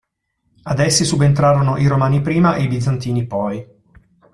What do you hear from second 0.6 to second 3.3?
Ad essi subentrarono i Romani prima e i Bizantini